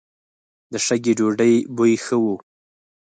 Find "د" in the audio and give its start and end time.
0.71-0.73